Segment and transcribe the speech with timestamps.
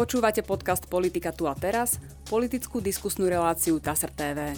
[0.00, 4.56] Počúvate podcast Politika tu a teraz, politickú diskusnú reláciu TASR TV.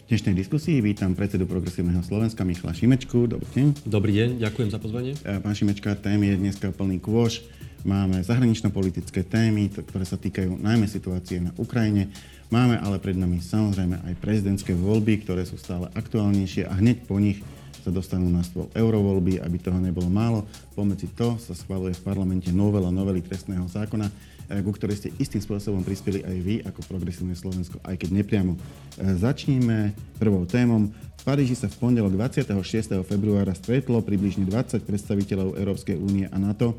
[0.00, 3.28] V dnešnej diskusii vítam predsedu Progresívneho Slovenska Michala Šimečku.
[3.28, 3.84] Dobrý deň.
[3.84, 5.12] Dobrý deň, ďakujem za pozvanie.
[5.12, 7.44] E, pán Šimečka, tém je dneska plný kôž.
[7.84, 12.08] Máme zahranično-politické témy, ktoré sa týkajú najmä situácie na Ukrajine.
[12.48, 17.20] Máme ale pred nami samozrejme aj prezidentské voľby, ktoré sú stále aktuálnejšie a hneď po
[17.20, 17.44] nich
[17.80, 20.44] sa dostanú na stôl eurovoľby, aby toho nebolo málo.
[20.76, 25.40] Pomedzi to sa schvaluje v parlamente novela novely trestného zákona, eh, ku ktorej ste istým
[25.40, 28.52] spôsobom prispeli aj vy ako progresívne Slovensko, aj keď nepriamo.
[28.54, 30.92] Eh, začníme prvou témom.
[30.92, 33.04] V Paríži sa v pondelok 26.
[33.04, 36.72] februára stretlo približne 20 predstaviteľov Európskej únie a NATO,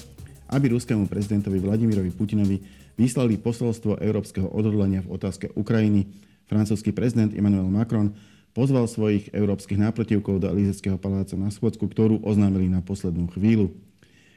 [0.49, 2.57] aby ruskému prezidentovi Vladimirovi Putinovi
[2.99, 6.05] vyslali posolstvo európskeho odhodlania v otázke Ukrajiny.
[6.45, 8.11] Francúzsky prezident Emmanuel Macron
[8.51, 13.71] pozval svojich európskych náprotivkov do Elizeckého paláca na schôdzku, ktorú oznámili na poslednú chvíľu.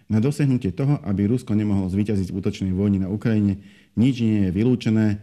[0.06, 3.64] Na dosiahnutie toho, aby Rusko nemohlo zvíťaziť v útočnej vojni na Ukrajine,
[3.96, 5.18] nič nie je vylúčené, e,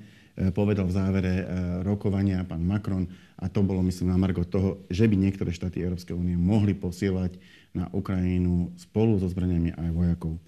[0.50, 1.46] povedal v závere e,
[1.86, 3.06] rokovania pán Macron
[3.38, 7.38] a to bolo, myslím, na margo toho, že by niektoré štáty Európskej únie mohli posielať
[7.78, 10.34] na Ukrajinu spolu so zbraniami aj vojakov.
[10.36, 10.42] E,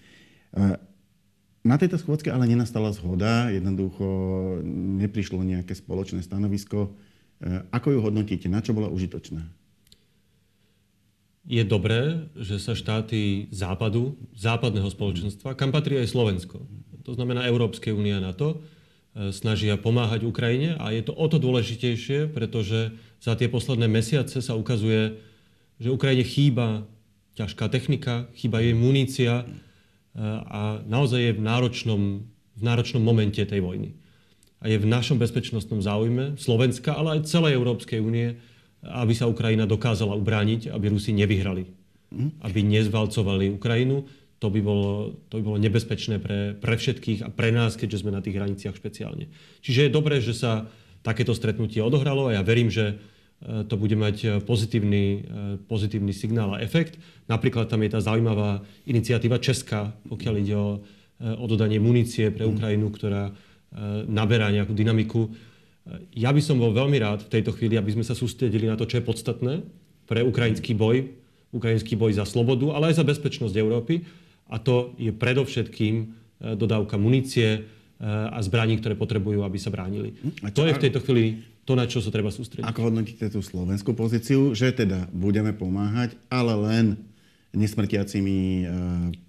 [1.64, 4.03] na tejto schôdzke ale nenastala zhoda, jednoducho
[5.00, 6.92] neprišlo nejaké spoločné stanovisko.
[7.44, 8.48] Eh, ako ju hodnotíte?
[8.48, 9.44] Na čo bola užitočná?
[11.44, 16.64] Je dobré, že sa štáty západu, západného spoločenstva, kam patrí aj Slovensko,
[17.04, 21.36] to znamená Európskej únie a NATO, eh, snažia pomáhať Ukrajine a je to o to
[21.36, 25.20] dôležitejšie, pretože za tie posledné mesiace sa ukazuje,
[25.84, 26.88] že Ukrajine chýba
[27.36, 32.02] ťažká technika, chýba jej munícia eh, a naozaj je v náročnom,
[32.56, 34.00] v náročnom momente tej vojny
[34.64, 38.39] a je v našom bezpečnostnom záujme Slovenska, ale aj celej Európskej únie,
[38.80, 41.67] aby sa Ukrajina dokázala ubrániť, aby Rusi nevyhrali.
[42.39, 44.08] Aby nezvalcovali Ukrajinu.
[44.39, 48.16] To by bolo, to by bolo nebezpečné pre, pre všetkých a pre nás, keďže sme
[48.16, 49.28] na tých hraniciach špeciálne.
[49.59, 50.72] Čiže je dobré, že sa
[51.03, 52.96] takéto stretnutie odohralo a ja verím, že
[53.44, 55.19] e, to bude mať pozitívny, e,
[55.68, 56.96] pozitívny signál a efekt.
[57.28, 60.79] Napríklad tam je tá zaujímavá iniciatíva Česká, pokiaľ ide o,
[61.19, 63.53] e, o dodanie munície pre Ukrajinu, ktorá E,
[64.07, 65.28] naberá nejakú dynamiku.
[65.28, 65.29] E,
[66.17, 68.85] ja by som bol veľmi rád v tejto chvíli, aby sme sa sústredili na to,
[68.85, 69.53] čo je podstatné
[70.06, 71.09] pre ukrajinský boj,
[71.53, 74.06] ukrajinský boj za slobodu, ale aj za bezpečnosť Európy.
[74.51, 76.06] A to je predovšetkým e,
[76.53, 77.66] dodávka munície
[78.03, 80.11] a zbraní, ktoré potrebujú, aby sa bránili.
[80.11, 80.44] Hm?
[80.44, 82.67] A to je v tejto chvíli to, na čo sa treba sústrediť.
[82.67, 86.85] Ako hodnotíte tú slovenskú pozíciu, že teda budeme pomáhať, ale len
[87.53, 88.66] nesmrtiacimi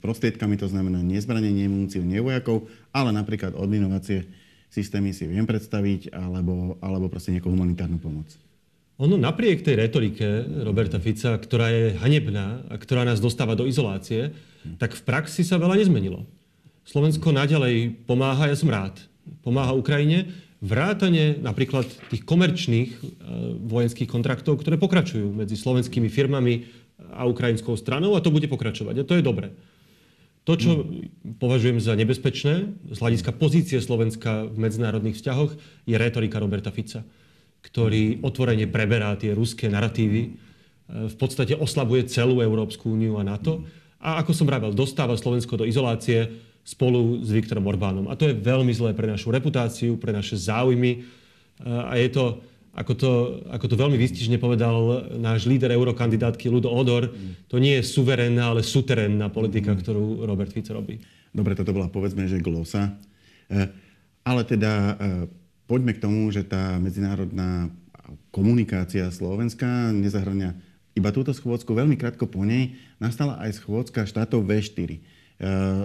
[0.00, 4.24] prostriedkami, to znamená nezbranenie, muníciu, nevojakov, ale napríklad odminovacie
[4.72, 8.26] systémy si viem predstaviť, alebo, alebo proste nejakú humanitárnu pomoc.
[8.98, 10.26] Ono napriek tej retorike
[10.62, 14.30] Roberta Fica, ktorá je hanebná a ktorá nás dostáva do izolácie,
[14.78, 16.22] tak v praxi sa veľa nezmenilo.
[16.86, 18.94] Slovensko naďalej pomáha, ja som rád,
[19.42, 20.30] pomáha Ukrajine,
[20.64, 23.00] vrátane napríklad tých komerčných e,
[23.68, 28.94] vojenských kontraktov, ktoré pokračujú medzi slovenskými firmami a ukrajinskou stranou a to bude pokračovať.
[29.02, 29.52] A to je dobré.
[30.44, 30.84] To, čo
[31.40, 32.54] považujem za nebezpečné
[32.92, 35.56] z hľadiska pozície Slovenska v medzinárodných vzťahoch,
[35.88, 37.00] je retorika Roberta Fica,
[37.64, 40.30] ktorý otvorene preberá tie ruské narratívy, e,
[41.08, 43.64] v podstate oslabuje celú Európsku úniu a NATO
[43.96, 46.28] a ako som vravel, dostáva Slovensko do izolácie
[46.60, 48.12] spolu s Viktorom Orbánom.
[48.12, 50.98] A to je veľmi zlé pre našu reputáciu, pre naše záujmy e,
[51.64, 53.10] a je to ako to,
[53.54, 57.06] ako to veľmi výstižne povedal náš líder eurokandidátky Ludo Odor,
[57.46, 59.78] to nie je suverénna, ale suterénna politika, mm.
[59.78, 60.98] ktorú Robert Fico robí.
[61.30, 62.98] Dobre, toto bola povedzme, že glosa.
[63.46, 63.70] E,
[64.26, 64.94] ale teda e,
[65.70, 67.70] poďme k tomu, že tá medzinárodná
[68.34, 70.58] komunikácia Slovenska nezahrania
[70.94, 71.74] iba túto schôdzku.
[71.74, 74.90] Veľmi krátko po nej nastala aj schôdzka štátov V4.
[74.94, 74.98] E,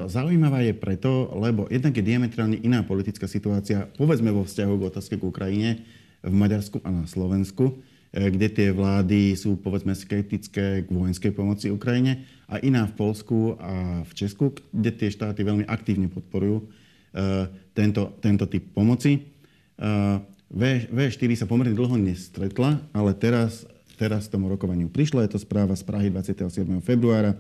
[0.10, 5.16] zaujímavá je preto, lebo jednak je diametrálne iná politická situácia, povedzme vo vzťahu k otázke
[5.18, 5.86] k Ukrajine,
[6.24, 7.80] v Maďarsku a na Slovensku,
[8.12, 13.56] e, kde tie vlády sú povedzme skeptické k vojenskej pomoci Ukrajine a iná v Polsku
[13.60, 16.66] a v Česku, kde tie štáty veľmi aktívne podporujú e,
[17.72, 19.12] tento, tento typ pomoci.
[19.16, 19.20] E,
[20.50, 25.22] v, V4 sa pomerne dlho nestretla, ale teraz, teraz tomu rokovaniu prišlo.
[25.24, 26.66] Je to správa z Prahy 27.
[26.82, 27.38] februára.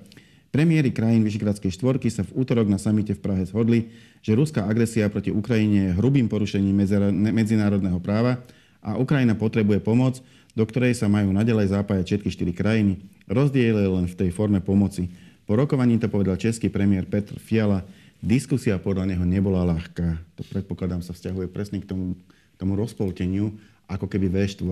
[0.49, 3.93] Premiéry krajín Vyšegradskej štvorky sa v útorok na samite v Prahe zhodli,
[4.25, 6.73] že ruská agresia proti Ukrajine je hrubým porušením
[7.13, 8.41] medzinárodného práva
[8.79, 10.23] a Ukrajina potrebuje pomoc,
[10.55, 12.99] do ktorej sa majú nadalej zapájať všetky štyri krajiny.
[13.29, 15.07] Rozdiel je len v tej forme pomoci.
[15.45, 17.85] Po rokovaní to povedal český premiér Petr Fiala.
[18.19, 20.19] Diskusia podľa neho nebola ľahká.
[20.35, 22.19] To predpokladám sa vzťahuje presne k tomu,
[22.59, 23.55] tomu rozpolteniu,
[23.87, 24.67] ako keby V4.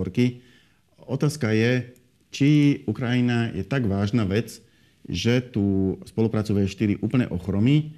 [1.08, 1.96] Otázka je,
[2.30, 2.50] či
[2.84, 4.60] Ukrajina je tak vážna vec,
[5.08, 7.96] že tú spoluprácu V4 úplne ochromí,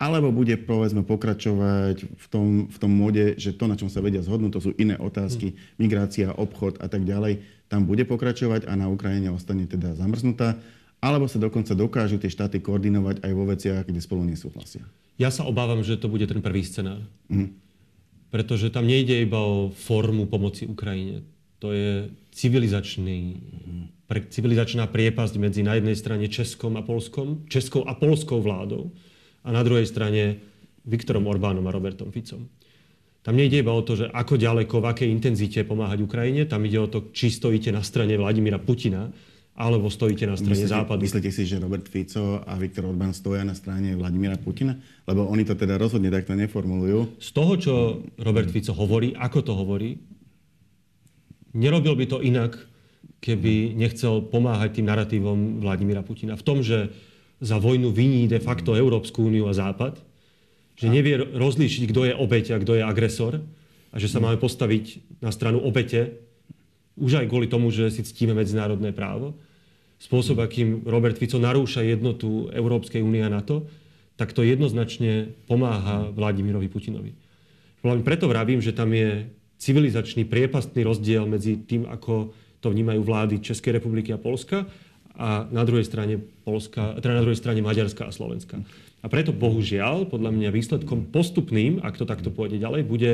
[0.00, 4.24] alebo bude povedzme pokračovať v tom, v tom mode, že to, na čom sa vedia
[4.24, 8.88] zhodnúť, to sú iné otázky, migrácia, obchod a tak ďalej, tam bude pokračovať a na
[8.88, 10.56] Ukrajine ostane teda zamrznutá,
[11.04, 14.80] alebo sa dokonca dokážu tie štáty koordinovať aj vo veciach, kde spolu nesúhlasia.
[15.20, 17.04] Ja sa obávam, že to bude ten prvý scenár.
[17.28, 17.52] Hmm.
[18.32, 21.28] Pretože tam nejde iba o formu pomoci Ukrajine.
[21.60, 23.36] To je civilizačný,
[24.08, 28.88] pre, civilizačná priepasť medzi na jednej strane Českom a Polskom, Českou a Polskou vládou
[29.44, 30.40] a na druhej strane
[30.84, 32.48] Viktorom Orbánom a Robertom Ficom.
[33.20, 36.80] Tam nejde iba o to, že ako ďaleko, v akej intenzite pomáhať Ukrajine, tam ide
[36.80, 39.12] o to, či stojíte na strane Vladimíra Putina,
[39.60, 41.04] alebo stojíte na strane myslíte, západu.
[41.04, 44.72] Myslíte si, že Robert Fico a Viktor Orbán stoja na strane Vladimíra Putina?
[45.04, 47.20] Lebo oni to teda rozhodne takto neformulujú.
[47.20, 47.74] Z toho, čo
[48.16, 50.00] Robert Fico hovorí, ako to hovorí,
[51.52, 52.56] nerobil by to inak,
[53.20, 56.40] keby nechcel pomáhať tým narratívom Vladimíra Putina.
[56.40, 56.88] V tom, že
[57.40, 59.96] za vojnu viní de facto Európsku úniu a Západ,
[60.76, 63.40] že nevie rozlíšiť, kto je obeť a kto je agresor
[63.90, 66.20] a že sa máme postaviť na stranu obete,
[67.00, 69.36] už aj kvôli tomu, že si ctíme medzinárodné právo.
[70.00, 73.68] Spôsob, akým Robert Fico narúša jednotu Európskej únie a NATO,
[74.16, 77.12] tak to jednoznačne pomáha Vladimirovi Putinovi.
[77.80, 83.80] Preto vravím, že tam je civilizačný priepastný rozdiel medzi tým, ako to vnímajú vlády Českej
[83.80, 84.68] republiky a Polska
[85.16, 88.62] a na druhej strane, Polska, teda na druhej strane Maďarska a Slovenska.
[89.00, 93.12] A preto bohužiaľ, podľa mňa výsledkom postupným, ak to takto pôjde ďalej, bude,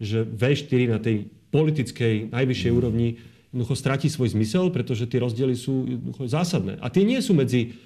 [0.00, 6.00] že V4 na tej politickej najvyššej úrovni jednoducho stratí svoj zmysel, pretože tie rozdiely sú
[6.28, 6.76] zásadné.
[6.84, 7.76] A tie nie sú medzi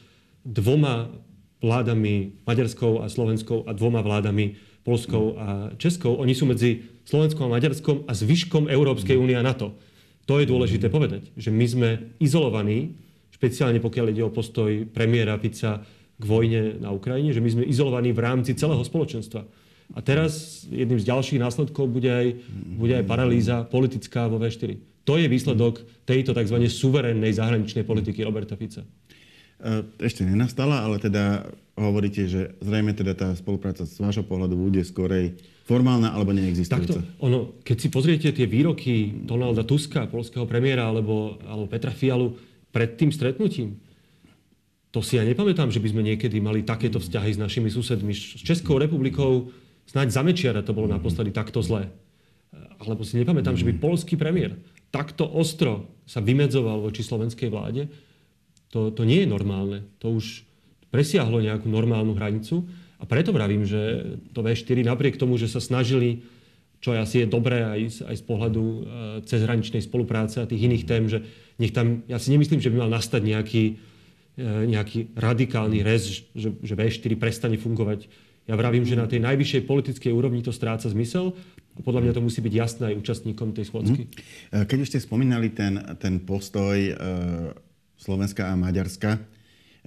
[0.42, 1.10] dvoma
[1.62, 5.46] vládami maďarskou a slovenskou a dvoma vládami polskou a
[5.78, 6.18] českou.
[6.18, 9.78] Oni sú medzi Slovenskom a Maďarskom a zvyškom Európskej únie a NATO.
[10.26, 11.88] To je dôležité povedať, že my sme
[12.18, 12.94] izolovaní
[13.42, 15.82] špeciálne pokiaľ ide o postoj premiéra Fica
[16.14, 19.42] k vojne na Ukrajine, že my sme izolovaní v rámci celého spoločenstva.
[19.92, 22.38] A teraz jedným z ďalších následkov bude aj,
[22.78, 24.78] bude aj paralýza politická vo V4.
[25.02, 26.62] To je výsledok tejto tzv.
[26.70, 28.86] suverénnej zahraničnej politiky Roberta Fica.
[28.86, 34.86] E, ešte nenastala, ale teda hovoríte, že zrejme teda tá spolupráca z vášho pohľadu bude
[34.86, 35.34] skorej
[35.66, 37.02] formálna alebo neexistujúca.
[37.02, 42.51] Takto, ono, keď si pozriete tie výroky Donalda Tuska, polského premiéra, alebo, alebo Petra Fialu,
[42.72, 43.78] pred tým stretnutím.
[44.92, 48.12] To si ja nepamätám, že by sme niekedy mali takéto vzťahy s našimi susedmi.
[48.12, 49.52] S Českou republikou
[49.88, 51.88] snáď za Mečiara to bolo naposledy takto zlé.
[52.76, 54.56] Alebo si nepamätám, že by polský premiér
[54.92, 57.88] takto ostro sa vymedzoval voči slovenskej vláde.
[58.76, 59.88] To, to nie je normálne.
[60.04, 60.44] To už
[60.92, 62.68] presiahlo nejakú normálnu hranicu.
[63.00, 66.22] A preto vravím, že to V4 napriek tomu, že sa snažili
[66.82, 68.80] čo asi je dobré aj, aj z pohľadu uh,
[69.22, 71.22] cezhraničnej spolupráce a tých iných tém, že
[71.62, 73.64] nech tam, ja si nemyslím, že by mal nastať nejaký,
[74.42, 78.10] uh, nejaký radikálny rez, že, že V4 prestane fungovať.
[78.50, 81.38] Ja vravím, že na tej najvyššej politickej úrovni to stráca zmysel
[81.80, 84.02] podľa mňa to musí byť jasné aj účastníkom tej schôdzky.
[84.04, 84.68] Mm.
[84.68, 86.76] Keď už ste spomínali ten, ten postoj
[87.96, 89.16] Slovenska a Maďarska,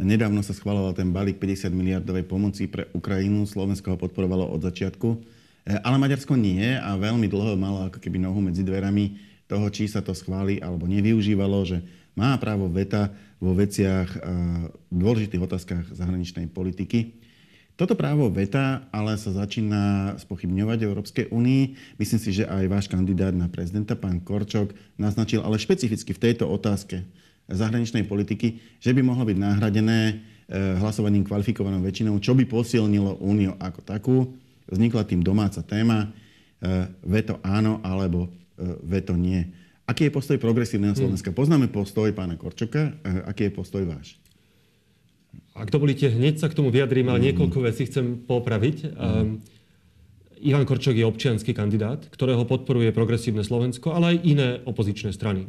[0.01, 3.45] nedávno sa schvaloval ten balík 50 miliardovej pomoci pre Ukrajinu.
[3.45, 5.34] Slovensko ho podporovalo od začiatku.
[5.65, 9.17] Eh, ale Maďarsko nie a veľmi dlho malo ako keby nohu medzi dverami
[9.49, 11.81] toho, či sa to schváli alebo nevyužívalo, že
[12.15, 13.11] má právo veta
[13.43, 14.23] vo veciach,
[14.87, 17.11] v dôležitých otázkach zahraničnej politiky.
[17.75, 21.63] Toto právo veta ale sa začína spochybňovať v Európskej únii.
[21.99, 26.47] Myslím si, že aj váš kandidát na prezidenta, pán Korčok, naznačil, ale špecificky v tejto
[26.47, 27.03] otázke
[27.51, 33.59] zahraničnej politiky, že by mohlo byť nahradené eh, hlasovaním kvalifikovanou väčšinou, čo by posilnilo úniu
[33.59, 34.15] ako takú
[34.69, 36.09] vznikla tým domáca téma,
[36.61, 38.29] e, veto áno alebo e,
[38.85, 39.45] veto nie.
[39.85, 40.99] Aký je postoj progresívneho hm.
[40.99, 41.29] Slovenska?
[41.29, 41.37] Hmm.
[41.37, 42.97] Poznáme postoj pána Korčoka.
[43.05, 44.17] E, aký je postoj váš?
[45.55, 47.27] Ak dovolíte, hneď sa k tomu vyjadrím, ale hmm.
[47.31, 48.91] niekoľko vecí chcem popraviť.
[48.95, 49.39] Um,
[50.43, 55.47] Ivan Korčok je občianský kandidát, ktorého podporuje progresívne Slovensko, ale aj iné opozičné strany.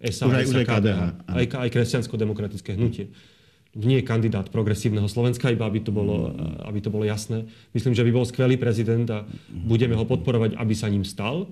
[0.00, 3.12] SA, už aj, SA, KDH, aj, aj kresťansko-demokratické hnutie.
[3.12, 3.31] Hmm
[3.72, 6.36] nie kandidát progresívneho Slovenska, iba aby to, bolo,
[6.68, 7.48] aby to bolo jasné.
[7.72, 11.48] Myslím, že by bol skvelý prezident a budeme ho podporovať, aby sa ním stal,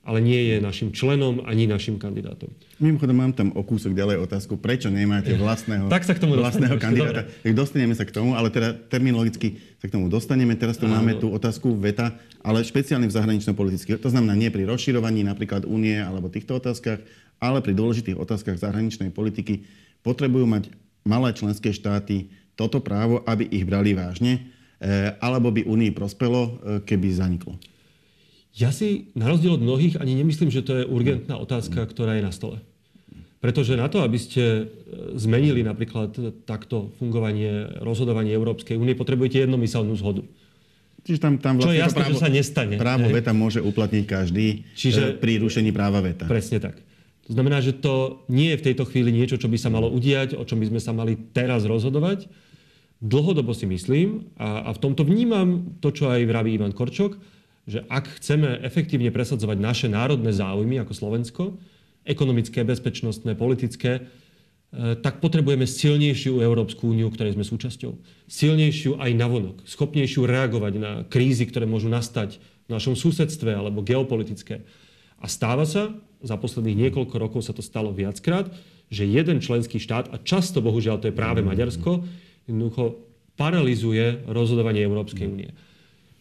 [0.00, 2.50] ale nie je našim členom ani našim kandidátom.
[2.80, 6.80] Mimochodom, mám tam o kúsok ďalej otázku, prečo nemáte vlastného, tak sa k tomu vlastného
[6.80, 7.28] kandidáta.
[7.28, 10.56] Tak dostaneme sa k tomu, ale teda terminologicky sa k tomu dostaneme.
[10.56, 13.92] Teraz tu máme tú otázku veta, ale špeciálne v zahraničnom politicky.
[13.94, 17.04] To znamená nie pri rozširovaní napríklad únie alebo týchto otázkach,
[17.36, 19.68] ale pri dôležitých otázkach zahraničnej politiky
[20.00, 20.72] potrebujú mať
[21.04, 26.50] malé členské štáty toto právo, aby ich brali vážne, eh, alebo by Unii prospelo, eh,
[26.84, 27.56] keby zaniklo?
[28.52, 32.26] Ja si na rozdiel od mnohých ani nemyslím, že to je urgentná otázka, ktorá je
[32.26, 32.58] na stole.
[33.40, 34.64] Pretože na to, aby ste eh,
[35.16, 40.20] zmenili napríklad takto fungovanie, rozhodovanie Európskej únie, potrebujete jednomyselnú zhodu.
[41.00, 42.74] Čiže tam, tam Čo je vlastne jasné, právo, že sa nestane.
[42.76, 43.14] právo hej?
[43.16, 45.16] veta môže uplatniť každý Čiže...
[45.16, 46.28] pri rušení práva veta.
[46.28, 46.76] Presne tak.
[47.30, 50.34] To znamená, že to nie je v tejto chvíli niečo, čo by sa malo udiať,
[50.34, 52.26] o čom by sme sa mali teraz rozhodovať.
[52.98, 57.14] Dlhodobo si myslím, a, a v tomto vnímam to, čo aj vraví Ivan Korčok,
[57.70, 61.42] že ak chceme efektívne presadzovať naše národné záujmy ako Slovensko,
[62.02, 64.02] ekonomické, bezpečnostné, politické,
[64.74, 67.94] e, tak potrebujeme silnejšiu Európsku úniu, ktorej sme súčasťou.
[68.26, 69.62] Silnejšiu aj navonok.
[69.70, 74.66] Schopnejšiu reagovať na krízy, ktoré môžu nastať v našom susedstve alebo geopolitické.
[75.22, 78.48] A stáva sa, za posledných niekoľko rokov sa to stalo viackrát,
[78.92, 82.04] že jeden členský štát, a často bohužiaľ to je práve Maďarsko,
[82.44, 83.00] jednoducho
[83.38, 85.50] paralizuje rozhodovanie Európskej únie.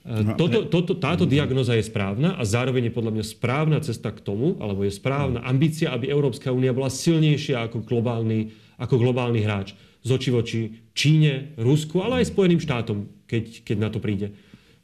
[0.10, 4.15] No a Toto, toto, táto diagnoza je správna a zároveň je podľa mňa správna cesta
[4.15, 9.44] k tomu, alebo je správna ambícia, aby Európska únia bola silnejšia ako globálny, ako globálny
[9.44, 10.60] hráč z oči voči
[10.96, 14.32] Číne, Rusku, ale aj Spojeným štátom, keď, keď na to príde.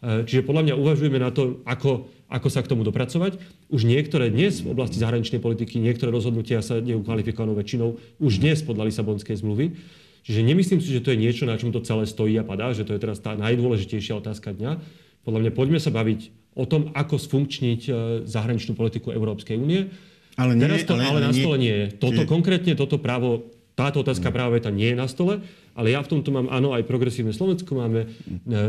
[0.05, 3.41] E, Čiže podľa mňa uvažujeme na to, ako, ako sa k tomu dopracovať.
[3.73, 8.61] Už niektoré dnes v oblasti zahraničnej politiky, niektoré rozhodnutia sa dejú kvalifikovanou väčšinou už dnes
[8.61, 9.73] podľa Lisabonskej zmluvy.
[10.25, 12.85] Čiže nemyslím si, že to je niečo, na čom to celé stojí a padá, že
[12.85, 14.77] to je teraz tá najdôležitejšia otázka dňa.
[15.25, 17.91] Podľa mňa poďme sa baviť o tom, ako sfunkčniť e,
[18.29, 19.89] zahraničnú politiku Európskej únie.
[20.35, 21.85] Ale nie, Teraz to ale, ale na nie- stole nie je.
[21.97, 25.43] Toto Čiže- konkrétne, toto právo, táto otázka práva veta nie je na stole,
[25.75, 28.07] ale ja v tomto mám, áno, aj progresívne Slovensko, máme e,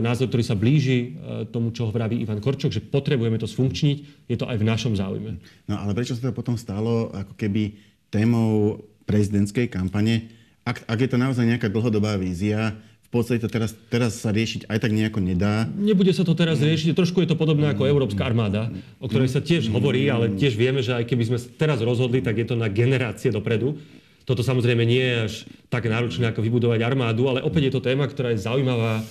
[0.03, 1.09] názor, ktorý sa blíži e,
[1.47, 5.39] tomu, čo vraví Ivan Korčok, že potrebujeme to sfunkčniť, je to aj v našom záujme.
[5.71, 7.79] No ale prečo sa to potom stalo ako keby
[8.11, 10.27] témou prezidentskej kampane?
[10.67, 12.75] Ak, ak je to naozaj nejaká dlhodobá vízia,
[13.07, 15.71] v podstate to teraz, teraz sa riešiť aj tak nejako nedá.
[15.79, 19.39] Nebude sa to teraz riešiť, trošku je to podobné ako Európska armáda, o ktorej sa
[19.39, 22.67] tiež hovorí, ale tiež vieme, že aj keby sme teraz rozhodli, tak je to na
[22.67, 23.79] generácie dopredu.
[24.26, 25.35] Toto samozrejme nie je až
[25.71, 29.06] tak náročné, ako vybudovať armádu, ale opäť je to téma, ktorá je zaujímavá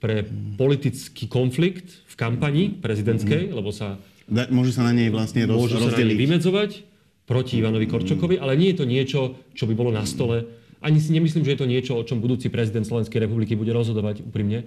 [0.00, 0.24] pre
[0.56, 5.78] politický konflikt v kampani prezidentskej, lebo sa Da, môžu sa na nej vlastne roz, môžu
[5.78, 6.82] sa na nej vymedzovať
[7.30, 9.20] proti Ivanovi Korčokovi, ale nie je to niečo,
[9.54, 10.50] čo by bolo na stole.
[10.82, 14.26] Ani si nemyslím, že je to niečo, o čom budúci prezident Slovenskej republiky bude rozhodovať
[14.26, 14.66] úprimne.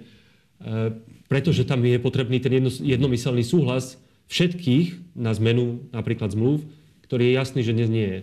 [1.28, 4.00] pretože tam je potrebný ten jedno, jednomyselný súhlas
[4.32, 6.64] všetkých na zmenu napríklad zmluv,
[7.04, 8.20] ktorý je jasný, že dnes nie je.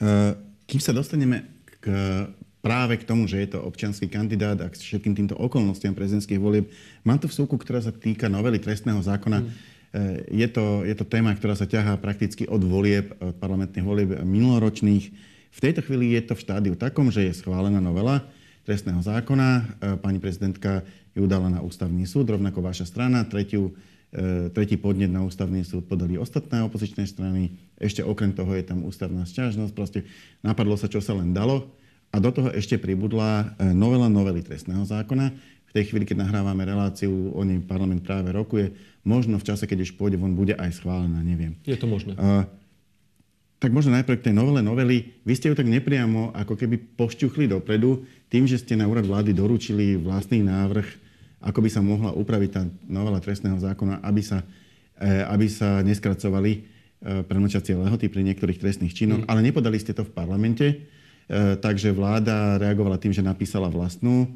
[0.00, 0.32] Uh,
[0.70, 1.50] Kým sa dostaneme
[1.82, 1.90] k,
[2.62, 6.70] práve k tomu, že je to občianský kandidát a k všetkým týmto okolnostiam prezidentských volieb,
[7.02, 9.42] mám tu vsúku, ktorá sa týka novely trestného zákona.
[9.42, 9.50] Mm.
[10.30, 15.04] Je, to, je to téma, ktorá sa ťahá prakticky od volieb, od parlamentných volieb minuloročných.
[15.50, 18.22] V tejto chvíli je to v štádiu takom, že je schválená novela
[18.62, 19.48] trestného zákona.
[19.50, 19.62] E,
[19.98, 20.86] Pani prezidentka
[21.18, 23.26] ju dala na ústavný súd, rovnako vaša strana.
[23.26, 23.74] Tretiu,
[24.14, 27.50] e, tretí podnet na ústavný súd podali ostatné opozičné strany.
[27.80, 29.72] Ešte okrem toho je tam ústavná sťažnosť.
[29.72, 30.04] Proste
[30.44, 31.72] napadlo sa, čo sa len dalo.
[32.12, 35.32] A do toho ešte pribudla e, novela novely trestného zákona.
[35.70, 38.74] V tej chvíli, keď nahrávame reláciu, o nej parlament práve rokuje.
[39.06, 41.56] Možno v čase, keď už pôjde von, bude aj schválená, neviem.
[41.62, 42.18] Je to možné.
[42.18, 42.44] Uh,
[43.62, 45.20] tak možno najprv k tej novele novely.
[45.22, 49.36] Vy ste ju tak nepriamo ako keby pošťuchli dopredu tým, že ste na úrad vlády
[49.36, 50.88] doručili vlastný návrh,
[51.44, 54.40] ako by sa mohla upraviť tá novela trestného zákona, aby sa,
[54.98, 60.12] eh, aby sa neskracovali premlčacie lehoty pri niektorých trestných činoch, ale nepodali ste to v
[60.12, 64.28] parlamente, eh, takže vláda reagovala tým, že napísala vlastnú,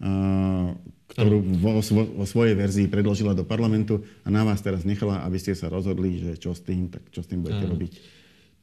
[0.00, 0.68] eh,
[1.12, 5.36] ktorú vo, vo, vo svojej verzii predložila do parlamentu a na vás teraz nechala, aby
[5.36, 7.76] ste sa rozhodli, že čo s tým, tak čo s tým budete Áno.
[7.76, 7.92] robiť.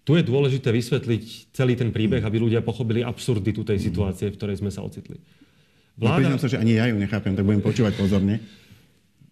[0.07, 4.63] Tu je dôležité vysvetliť celý ten príbeh, aby ľudia pochopili absurditu tej situácie, v ktorej
[4.63, 5.19] sme sa ocitli.
[5.99, 8.39] No, priznám sa, že ani ja ju nechápem, tak budem počúvať pozorne.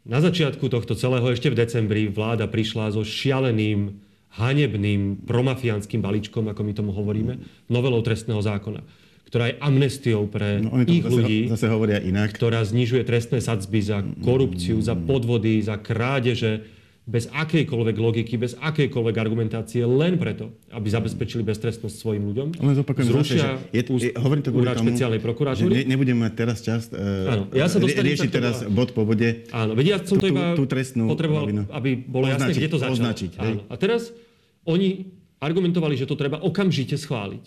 [0.05, 3.97] Na začiatku tohto celého, ešte v decembri, vláda prišla so šialeným,
[4.37, 8.85] hanebným, promafiánskym balíčkom, ako my tomu hovoríme, novelou trestného zákona,
[9.25, 12.37] ktorá je amnestiou pre No, ich zase, ľudí, zase hovoria inak.
[12.37, 16.67] ktorá znižuje trestné sadzby za korupciu, za podvody, za krádeže,
[17.05, 22.47] bez akejkoľvek logiky, bez akejkoľvek argumentácie, len preto, aby zabezpečili beztrestnosť svojim ľuďom.
[22.57, 25.69] Len zopakujem Zrušia zase, že je, je, hovorím to úrad tomu, špeciálnej prokuratúry.
[25.69, 26.97] ne, nebudeme mať teraz čas uh,
[27.29, 29.45] Áno, ja sa riešiť teraz bod po bode.
[29.53, 31.63] Áno, veď ja som to Tú- iba tú trestnú potreboval, rovinu.
[31.69, 32.95] aby bolo jasné, Označiť, kde to začalo.
[32.97, 33.31] označiť.
[33.37, 33.59] Áno.
[33.69, 34.01] A teraz
[34.65, 35.05] oni
[35.37, 37.45] argumentovali, že to treba okamžite schváliť.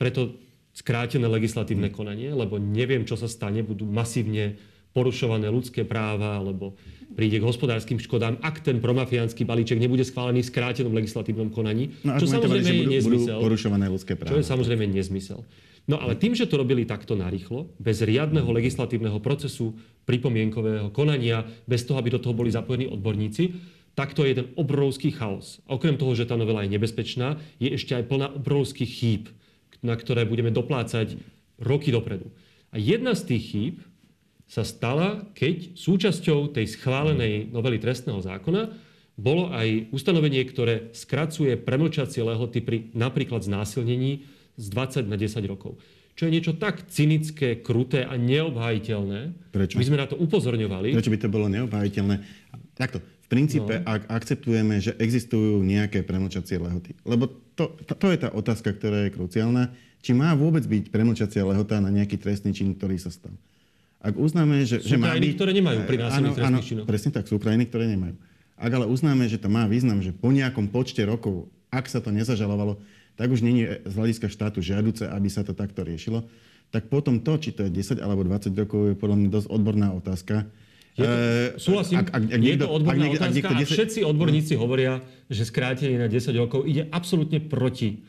[0.00, 0.32] Preto
[0.72, 4.56] skrátené legislatívne konanie, lebo neviem, čo sa stane, budú masívne
[4.96, 6.72] porušované ľudské práva, alebo
[7.12, 12.16] príde k hospodárskym škodám, ak ten promafiánsky balíček nebude schválený v skrátenom legislatívnom konaní, No,
[12.16, 13.38] čo samozrejme je budú, budú nezmysel.
[13.38, 14.32] porušované ľudské práva.
[14.32, 15.40] Čo je samozrejme nezmysel.
[15.82, 19.74] No ale tým, že to robili takto narýchlo, bez riadneho legislatívneho procesu,
[20.06, 23.50] pripomienkového konania, bez toho, aby do toho boli zapojení odborníci,
[23.92, 25.60] tak to je jeden obrovský chaos.
[25.68, 29.22] A okrem toho, že tá novela je nebezpečná, je ešte aj plná obrovských chýb,
[29.82, 31.18] na ktoré budeme doplácať
[31.60, 32.30] roky dopredu.
[32.72, 33.74] A jedna z tých chýb
[34.52, 38.68] sa stala, keď súčasťou tej schválenej novely trestného zákona
[39.16, 44.28] bolo aj ustanovenie, ktoré skracuje premlčacie lehoty pri napríklad znásilnení
[44.60, 45.80] z 20 na 10 rokov.
[46.12, 49.48] Čo je niečo tak cynické, kruté a neobhajiteľné.
[49.56, 49.80] Prečo?
[49.80, 50.92] My sme na to upozorňovali.
[50.92, 52.20] Prečo by to bolo neobhajiteľné?
[52.76, 53.88] Takto, v princípe, no.
[53.88, 59.08] ak akceptujeme, že existujú nejaké premlčacie lehoty, lebo to, to, to je tá otázka, ktorá
[59.08, 59.72] je kruciálna,
[60.04, 63.32] či má vôbec byť premlčacia lehota na nejaký trestný čin, ktorý sa stal.
[64.02, 65.36] Ak uznáme, že, sú že má krajiny, byť...
[65.38, 66.86] ktoré nemajú pri násilných trestných činoch.
[66.90, 68.18] Presne tak, sú krajiny, ktoré nemajú.
[68.58, 72.10] Ak ale uznáme, že to má význam, že po nejakom počte rokov, ak sa to
[72.10, 72.82] nezažalovalo,
[73.14, 76.26] tak už není z hľadiska štátu žiaduce, aby sa to takto riešilo.
[76.74, 79.88] Tak potom to, či to je 10 alebo 20 rokov, je podľa mňa dosť odborná
[79.94, 80.50] otázka.
[80.92, 81.16] Je to,
[81.62, 83.62] súhlasím, ak, ak, ak niekto, je to odborná ak niekto, otázka ak niekto 10...
[83.62, 84.92] a všetci odborníci hovoria,
[85.30, 88.04] že skrátenie na 10 rokov ide absolútne proti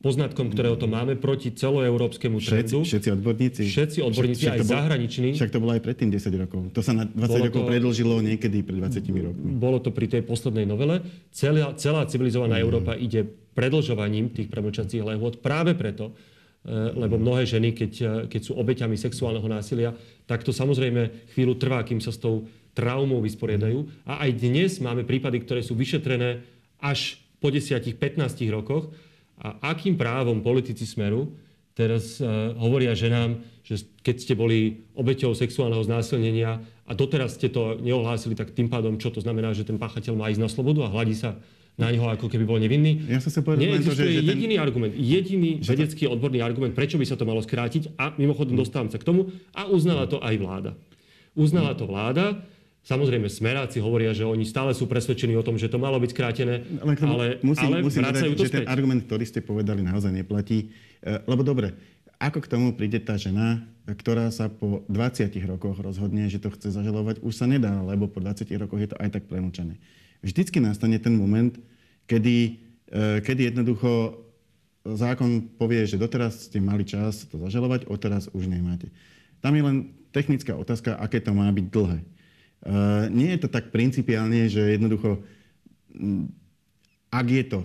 [0.00, 2.80] poznatkom, ktoré o tom máme, proti celoeurópskemu trendu.
[2.80, 3.62] Všetci, všetci odborníci.
[3.68, 5.28] Všetci odborníci, však, aj bol, zahraniční.
[5.36, 6.60] Však to bolo aj predtým 10 rokov.
[6.72, 9.48] To sa na 20 bolo rokov to, predlžilo niekedy pred 20 rokmi.
[9.60, 11.04] Bolo to pri tej poslednej novele.
[11.28, 12.64] Celá, celá civilizovaná mm.
[12.64, 16.16] Európa ide predlžovaním tých premlčacích lehôd práve preto,
[16.64, 19.92] e, lebo mnohé ženy, keď, e, keď sú obeťami sexuálneho násilia,
[20.24, 24.08] tak to samozrejme chvíľu trvá, kým sa s tou traumou vysporiadajú.
[24.08, 26.40] A aj dnes máme prípady, ktoré sú vyšetrené
[26.80, 28.00] až po 10-15
[28.48, 28.88] rokoch
[29.40, 31.32] a akým právom politici Smeru
[31.72, 37.80] teraz uh, hovoria ženám, že keď ste boli obeťou sexuálneho znásilnenia a doteraz ste to
[37.80, 40.92] neohlásili, tak tým pádom čo to znamená, že ten páchateľ má ísť na slobodu a
[40.92, 41.40] hľadí sa
[41.80, 43.08] na neho, ako keby bol nevinný.
[43.08, 44.64] Ja sa povedal Neexistuje to, že, že jediný ten...
[44.68, 46.12] argument, jediný že vedecký to...
[46.12, 49.64] odborný argument, prečo by sa to malo skrátiť a mimochodom dostávam sa k tomu a
[49.64, 50.72] uznala to aj vláda.
[51.32, 52.44] Uznala to vláda,
[52.80, 56.64] Samozrejme, smeráci hovoria, že oni stále sú presvedčení o tom, že to malo byť skrátené,
[56.80, 60.72] ale, ale, musím, ale musím vracajú to že ten argument, ktorý ste povedali, naozaj neplatí.
[61.04, 61.76] E, lebo dobre,
[62.16, 66.72] ako k tomu príde tá žena, ktorá sa po 20 rokoch rozhodne, že to chce
[66.72, 69.76] zažalovať, už sa nedá, lebo po 20 rokoch je to aj tak premlčané.
[70.24, 71.52] Vždycky nastane ten moment,
[72.08, 72.36] kedy,
[72.88, 74.24] e, kedy jednoducho
[74.84, 78.88] zákon povie, že doteraz ste mali čas to zažalovať, odteraz už nemáte.
[79.44, 79.76] Tam je len
[80.12, 82.00] technická otázka, aké to má byť dlhé.
[82.60, 85.24] Uh, nie je to tak principiálne, že jednoducho,
[85.96, 86.28] m,
[87.08, 87.60] ak je to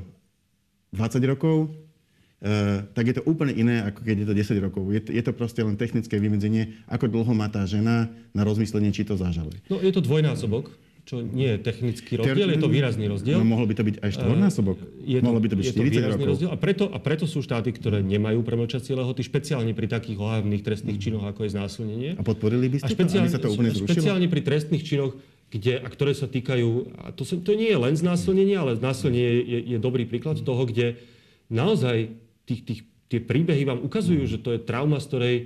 [0.95, 4.83] 20 rokov, uh, tak je to úplne iné, ako keď je to 10 rokov.
[4.95, 8.95] Je to, je to proste len technické vymedzenie, ako dlho má tá žena na rozmyslenie,
[8.95, 9.59] či to zažaluje.
[9.67, 10.71] No je to dvojnásobok
[11.05, 13.37] čo nie je technický rozdiel, je to výrazný rozdiel.
[13.37, 14.77] No mohol by to byť aj štvornásobok.
[15.05, 16.27] Je to, mohlo by to byť 40 to rokov.
[16.33, 16.49] Rozdiel.
[16.49, 20.97] A preto, a preto sú štáty, ktoré nemajú premlčacie lehoty, špeciálne pri takých ohavných trestných
[20.97, 22.11] činoch, ako je znásilnenie.
[22.17, 24.01] A podporili by ste a to, aby sa to úplne zrušilo?
[24.01, 25.13] Špeciálne pri trestných činoch,
[25.53, 29.41] kde, a ktoré sa týkajú, a to, to nie je len znásilnenie, ale znásilnenie je,
[29.45, 30.97] je, je dobrý príklad toho, kde
[31.53, 32.17] naozaj
[32.49, 32.81] tých, tých,
[33.13, 35.43] tie príbehy vám ukazujú, že to je trauma, z ktorej e,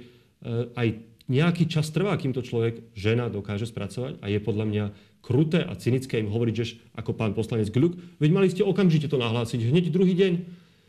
[0.79, 0.87] aj
[1.29, 4.85] nejaký čas trvá, kým to človek, žena dokáže spracovať a je podľa mňa
[5.21, 9.19] kruté a cynické im hovoriť, že ako pán poslanec Gľuk, veď mali ste okamžite to
[9.19, 10.34] nahlásiť, hneď druhý deň.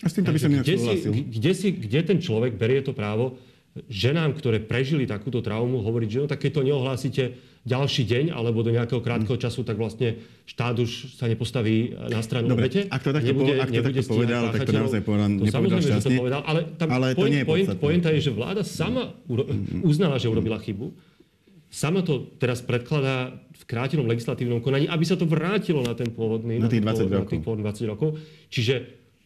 [0.00, 0.96] A s týmto by som kde, si,
[1.28, 3.36] kde, si, kde ten človek berie to právo
[3.86, 7.22] ženám, ktoré prežili takúto traumu, hovoriť, že no tak keď to neohlásite
[7.62, 9.42] ďalší deň alebo do nejakého krátkeho mm.
[9.46, 12.80] času, tak vlastne štát už sa nepostaví na stranu Dobre, obete.
[12.88, 15.92] Ak to takto, nebude, ak to takto povedal, tak to naozaj povedal, to šťastne.
[16.00, 18.62] Že to povedal, ale, tam ale point, to nie je point, pointa je, že vláda
[18.66, 19.46] sama uro-
[19.84, 20.90] uznala, že urobila chybu
[21.70, 26.58] sama to teraz predkladá v krátenom legislatívnom konaní, aby sa to vrátilo na ten pôvodný,
[26.58, 27.30] na tých 20 na, rokov.
[27.30, 28.08] Na tých 20 rokov.
[28.50, 28.74] Čiže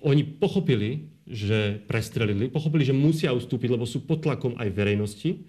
[0.04, 5.40] oni pochopili, že prestrelili, pochopili, že musia ustúpiť, lebo sú pod tlakom aj verejnosti,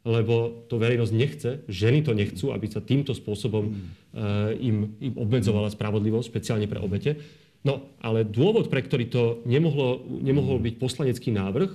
[0.00, 5.68] lebo to verejnosť nechce, ženy to nechcú, aby sa týmto spôsobom uh, im, im obmedzovala
[5.68, 7.20] spravodlivosť, špeciálne pre obete.
[7.60, 11.68] No, ale dôvod, pre ktorý to nemohlo, nemohol byť poslanecký návrh,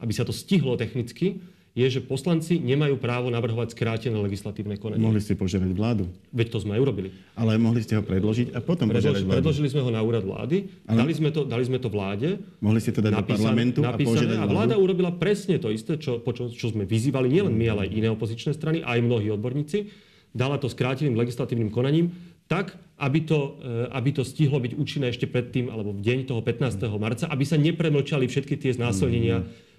[0.00, 5.06] aby sa to stihlo technicky, je, že poslanci nemajú právo navrhovať skrátené legislatívne konanie.
[5.06, 6.10] Mohli ste požiadať vládu.
[6.34, 7.14] Veď to sme aj urobili.
[7.38, 9.36] Ale mohli ste ho predložiť a potom Predlož, požiadať vládu.
[9.38, 10.98] Predložili sme ho na úrad vlády, ale...
[11.06, 12.42] dali, sme to, dali sme to vláde.
[12.58, 14.50] Mohli ste to dať napísané, do parlamentu a požiadať vládu.
[14.50, 17.80] A vláda urobila presne to isté, čo, po čo, čo sme vyzývali, nielen my, ale
[17.86, 19.86] aj iné opozičné strany, aj mnohí odborníci.
[20.34, 22.10] Dala to skráteným legislatívnym konaním,
[22.50, 26.42] tak, aby to, e, aby to stihlo byť účinné ešte predtým, alebo v deň toho
[26.42, 26.98] 15.
[26.98, 29.69] marca, aby sa nepremlčali všetky tie znásilnenia, mm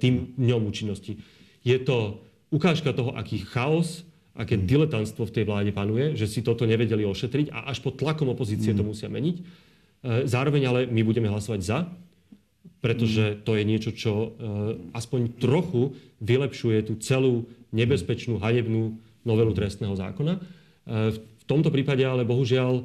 [0.00, 1.20] tým dňom účinnosti.
[1.60, 4.64] Je to ukážka toho, aký chaos, aké mm.
[4.66, 8.72] diletantstvo v tej vláde panuje, že si toto nevedeli ošetriť a až pod tlakom opozície
[8.74, 8.78] mm.
[8.78, 9.36] to musia meniť.
[9.36, 9.42] E,
[10.26, 11.78] zároveň ale my budeme hlasovať za,
[12.80, 13.36] pretože mm.
[13.44, 14.28] to je niečo, čo e,
[14.96, 15.92] aspoň trochu
[16.24, 20.42] vylepšuje tú celú nebezpečnú, hanebnú novelu trestného zákona.
[20.90, 22.82] V tomto prípade ale bohužiaľ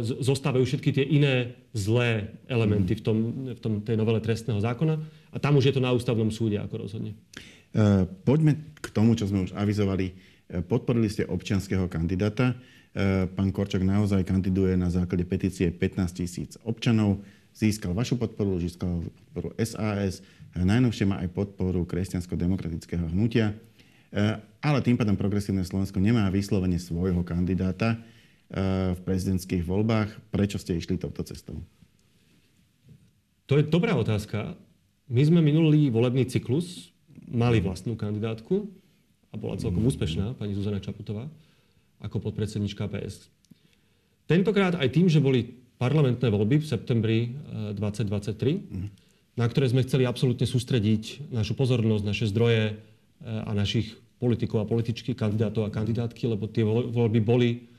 [0.00, 3.16] zostávajú všetky tie iné zlé elementy v, tom,
[3.52, 4.96] v tom, tej novele trestného zákona
[5.28, 7.12] a tam už je to na ústavnom súde, ako rozhodne.
[8.24, 10.16] Poďme k tomu, čo sme už avizovali.
[10.64, 12.56] Podporili ste občianského kandidáta.
[13.36, 17.20] Pán Korčok naozaj kandiduje na základe petície 15 tisíc občanov.
[17.52, 20.24] Získal vašu podporu, získal podporu SAS,
[20.56, 23.52] najnovšie má aj podporu kresťansko-demokratického hnutia.
[24.64, 28.00] Ale tým pádom progresívne Slovensko nemá vyslovene svojho kandidáta
[28.48, 30.08] v prezidentských voľbách.
[30.32, 31.60] Prečo ste išli touto cestou?
[33.48, 34.56] To je dobrá otázka.
[35.08, 36.92] My sme minulý volebný cyklus
[37.28, 38.68] mali vlastnú kandidátku
[39.32, 41.28] a bola celkom úspešná, pani Zuzana Čaputová,
[42.00, 43.28] ako podpredsednička PS.
[44.28, 45.48] Tentokrát aj tým, že boli
[45.80, 47.18] parlamentné voľby v septembri
[47.76, 48.60] 2023, eh,
[49.40, 52.76] na ktoré sme chceli absolútne sústrediť našu pozornosť, naše zdroje eh,
[53.24, 57.70] a našich politikov a političky, kandidátov a kandidátky, lebo tie voľby boli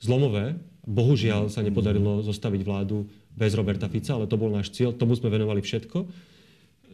[0.00, 0.56] zlomové.
[0.88, 5.30] Bohužiaľ sa nepodarilo zostaviť vládu bez Roberta Fica, ale to bol náš cieľ, tomu sme
[5.30, 6.08] venovali všetko.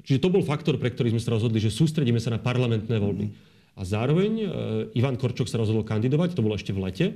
[0.06, 3.32] Čiže to bol faktor, pre ktorý sme sa rozhodli, že sústredíme sa na parlamentné voľby.
[3.76, 4.46] A zároveň e,
[4.94, 7.06] Ivan Korčok sa rozhodol kandidovať, to bolo ešte v lete,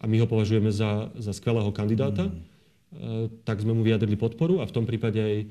[0.00, 3.44] a my ho považujeme za, za skvelého kandidáta, mm.
[3.44, 5.46] tak sme mu vyjadrili podporu a v tom prípade aj e,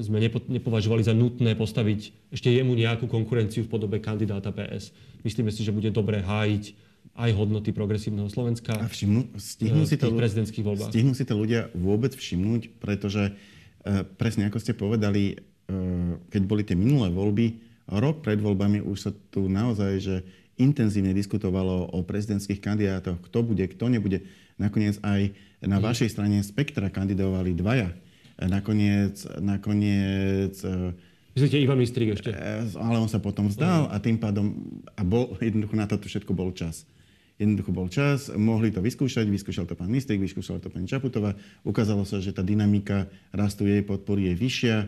[0.00, 4.96] sme nepo, nepovažovali za nutné postaviť ešte jemu nejakú konkurenciu v podobe kandidáta PS.
[5.22, 6.89] Myslíme si, že bude dobre hájiť
[7.20, 10.88] aj hodnoty progresívneho Slovenska a všimnú, stihnú si to, prezidentských voľbách.
[10.88, 13.36] Stihnú si to ľudia vôbec všimnúť, pretože
[13.84, 15.74] e, presne ako ste povedali, e,
[16.32, 17.60] keď boli tie minulé voľby,
[17.90, 20.16] rok pred voľbami už sa tu naozaj že
[20.60, 24.28] intenzívne diskutovalo o prezidentských kandidátoch, kto bude, kto nebude.
[24.60, 25.32] Nakoniec aj
[25.64, 25.84] na mm.
[25.84, 27.96] vašej strane spektra kandidovali dvaja.
[28.40, 30.96] Nakoniec, nakoniec e,
[31.40, 32.36] Myslíte Ivan Mistrík ešte?
[32.76, 34.52] Ale on sa potom vzdal a tým pádom,
[34.92, 36.84] a bol, jednoducho na to všetko bol čas.
[37.40, 41.32] Jednoducho bol čas, mohli to vyskúšať, vyskúšal to pán Mistrik, vyskúšala to pani Čaputová.
[41.64, 44.86] Ukázalo sa, že tá dynamika rastu jej podpory je vyššia, e,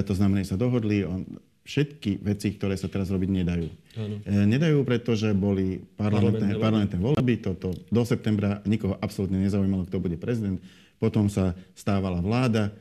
[0.00, 1.04] to znamená, že sa dohodli.
[1.04, 1.28] On,
[1.60, 3.68] všetky veci, ktoré sa teraz robiť nedajú.
[4.00, 4.16] Ano.
[4.24, 7.44] E, nedajú, pretože boli parlamentné, parlamentné voľby.
[7.44, 10.56] Toto do septembra nikoho absolútne nezaujímalo, kto bude prezident.
[10.96, 12.72] Potom sa stávala vláda.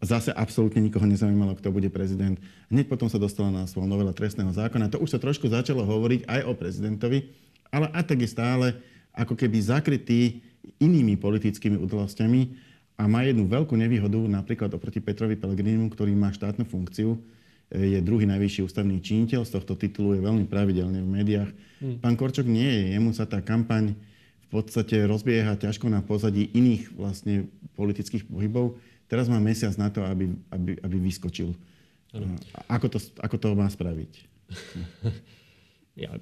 [0.00, 2.40] Zase absolútne nikoho nezaujímalo, kto bude prezident.
[2.72, 4.88] Hneď potom sa dostala na svoj novela trestného zákona.
[4.96, 7.28] To už sa trošku začalo hovoriť aj o prezidentovi
[7.70, 8.66] ale aj tak je stále
[9.14, 10.42] ako keby zakrytý
[10.82, 12.40] inými politickými udalosťami
[13.00, 17.16] a má jednu veľkú nevýhodu napríklad oproti Petrovi Pellegrinimu, ktorý má štátnu funkciu,
[17.70, 21.50] je druhý najvyšší ústavný činiteľ, z tohto titulu je veľmi pravidelne v médiách.
[21.78, 22.02] Hmm.
[22.02, 26.90] Pán Korčok nie je, jemu sa tá kampaň v podstate rozbieha ťažko na pozadí iných
[26.98, 27.46] vlastne
[27.78, 28.74] politických pohybov.
[29.10, 31.50] Teraz má mesiac na to, aby, aby, aby vyskočil.
[32.70, 34.12] Ako to, ako to má spraviť?
[36.06, 36.14] ja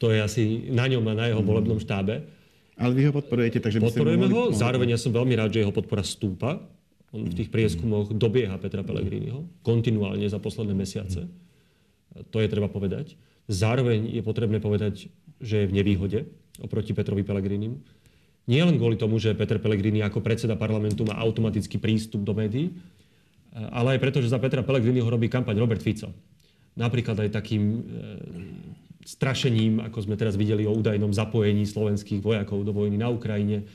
[0.00, 2.24] to je asi na ňom a na jeho volebnom štábe.
[2.80, 4.56] Ale vy ho podporujete, takže Podporujeme ho, mohli...
[4.56, 6.56] zároveň ja som veľmi rád, že jeho podpora stúpa.
[7.12, 11.28] On v tých prieskumoch dobieha Petra Pellegriniho kontinuálne za posledné mesiace.
[12.32, 13.20] To je treba povedať.
[13.50, 15.12] Zároveň je potrebné povedať,
[15.42, 16.24] že je v nevýhode
[16.62, 17.76] oproti Petrovi Pellegrinimu.
[18.48, 22.72] Nie len kvôli tomu, že Peter Pellegrini ako predseda parlamentu má automatický prístup do médií,
[23.54, 26.14] ale aj preto, že za Petra Pellegriniho robí kampaň Robert Fico.
[26.78, 27.78] Napríklad aj takým e,
[29.02, 33.66] strašením, ako sme teraz videli o údajnom zapojení slovenských vojakov do vojny na Ukrajine.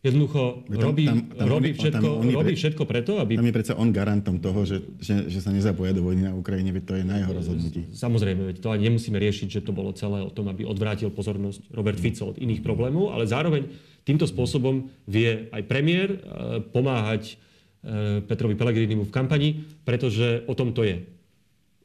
[0.00, 3.36] Jednoducho tam, robí, tam, tam robí, všetko, tam on robí všetko preto, aby...
[3.36, 6.72] Tam je predsa on garantom toho, že, že, že sa nezapoja do vojny na Ukrajine,
[6.72, 7.92] veď to je na jeho rozhodnutí.
[7.92, 11.68] Samozrejme, veď to ani nemusíme riešiť, že to bolo celé o tom, aby odvrátil pozornosť
[11.76, 13.68] Robert Fico od iných problémov, ale zároveň
[14.04, 16.18] týmto spôsobom vie aj premiér eh,
[16.64, 19.48] pomáhať eh, Petrovi Pellegrinimu v kampani,
[19.84, 21.00] pretože o tom to je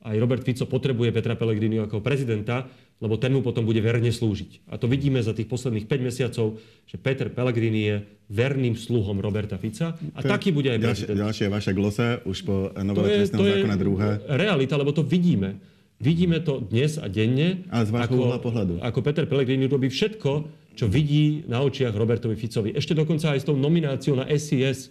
[0.05, 2.69] aj Robert Fico potrebuje Petra Pellegriniho ako prezidenta,
[3.01, 4.69] lebo ten mu potom bude verne slúžiť.
[4.69, 7.95] A to vidíme za tých posledných 5 mesiacov, že Peter Pellegrini je
[8.29, 11.25] verným sluhom Roberta Fica a to taký bude aj prezident.
[11.25, 14.09] Ďalšia vaša glosa už po novele trestného zákona druhá.
[14.29, 15.57] realita, lebo to vidíme.
[15.97, 17.65] Vidíme to dnes a denne.
[17.73, 18.73] Ale z ako, pohľadu.
[18.85, 20.31] Ako Peter Pellegrini robí všetko,
[20.75, 22.75] čo vidí na očiach Robertovi Ficovi.
[22.75, 24.89] Ešte dokonca aj s tou nomináciou na SIS e,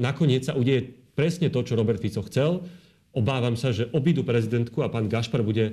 [0.00, 2.64] nakoniec sa udeje presne to, čo Robert Fico chcel
[3.16, 5.72] Obávam sa, že obídu prezidentku a pán Gašpar bude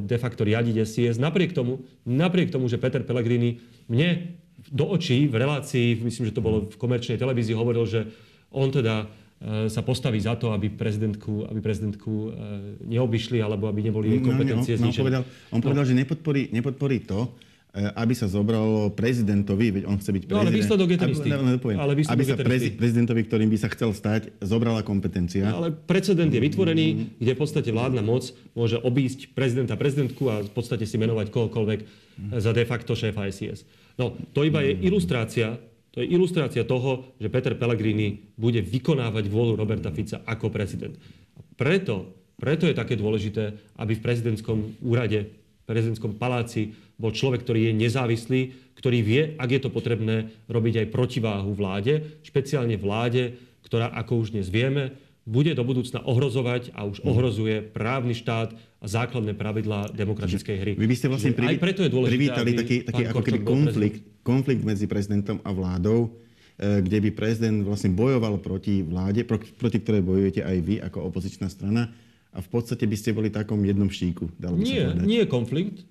[0.00, 1.20] de facto riadiť SIS.
[1.20, 4.32] Napriek tomu, napriek tomu, že Peter Pellegrini mne
[4.72, 8.08] do očí v relácii, myslím, že to bolo v komerčnej televízii, hovoril, že
[8.48, 12.32] on teda e, sa postaví za to, aby prezidentku, aby prezidentku
[12.80, 14.96] neobyšli alebo aby neboli jej no, kompetencie no, no, znižené.
[14.96, 15.90] On povedal, on povedal no.
[15.92, 20.38] že nepodporí, nepodporí to, Eh, aby sa zobralo prezidentovi, veď on chce byť prezident.
[20.38, 21.28] No ale výsledok je ten istý.
[21.34, 25.50] Aby, ale aby sa prezi, prezidentovi, ktorým by sa chcel stať, zobrala kompetencia.
[25.50, 27.18] No, ale precedent je vytvorený, mm-hmm.
[27.18, 31.80] kde v podstate vládna moc môže obísť prezidenta, prezidentku a v podstate si menovať kohokoľvek
[31.82, 32.38] mm-hmm.
[32.38, 33.66] za de facto šéfa SIS.
[33.98, 35.58] No, to iba je ilustrácia
[35.94, 40.98] to je ilustrácia toho, že Peter Pellegrini bude vykonávať vôľu Roberta Fica ako prezident.
[41.38, 45.30] A preto Preto je také dôležité, aby v prezidentskom úrade,
[45.62, 48.40] v prezidentskom paláci bol človek, ktorý je nezávislý,
[48.78, 54.36] ktorý vie, ak je to potrebné, robiť aj protiváhu vláde, špeciálne vláde, ktorá, ako už
[54.36, 57.06] dnes vieme, bude do budúcna ohrozovať a už mhm.
[57.08, 60.72] ohrozuje právny štát a základné pravidlá demokratickej hry.
[60.76, 61.56] Vy by ste vlastne priví...
[61.56, 66.12] aj preto je dôležité, privítali taký, taký ako keby konflikt, konflikt medzi prezidentom a vládou,
[66.60, 71.48] e, kde by prezident vlastne bojoval proti vláde, proti, ktorej bojujete aj vy ako opozičná
[71.48, 71.88] strana
[72.36, 74.84] a v podstate by ste boli takom jednom šíku, dalo by nie.
[75.08, 75.88] Nie je konflikt.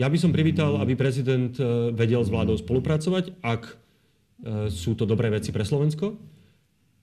[0.00, 3.72] Ja by som privítal, aby prezident e, vedel s vládou spolupracovať, ak e,
[4.72, 6.16] sú to dobré veci pre Slovensko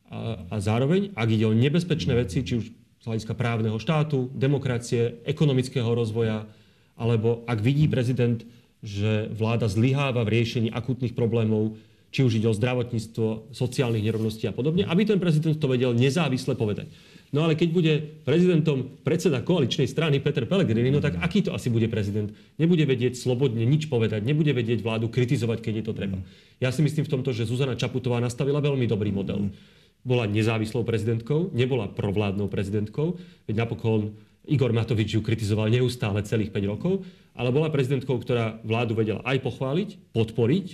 [0.10, 5.21] a, a zároveň, ak ide o nebezpečné veci, či už z hľadiska právneho štátu, demokracie,
[5.29, 6.49] ekonomického rozvoja,
[6.97, 8.41] alebo ak vidí prezident,
[8.81, 11.77] že vláda zlyháva v riešení akútnych problémov,
[12.10, 16.57] či už ide o zdravotníctvo, sociálnych nerovností a podobne, aby ten prezident to vedel nezávisle
[16.57, 16.89] povedať.
[17.38, 17.93] No ale keď bude
[18.26, 22.34] prezidentom predseda koaličnej strany Peter Pellegrini, no tak aký to asi bude prezident?
[22.58, 26.17] Nebude vedieť slobodne nič povedať, nebude vedieť vládu kritizovať, keď je to treba.
[26.58, 29.54] Ja si myslím v tomto, že Zuzana Čaputová nastavila veľmi dobrý model
[30.08, 34.15] bola nezávislou prezidentkou, nebola provládnou prezidentkou, veď napokon
[34.47, 37.04] Igor Matovič ju kritizoval neustále celých 5 rokov,
[37.36, 40.67] ale bola prezidentkou, ktorá vládu vedela aj pochváliť, podporiť,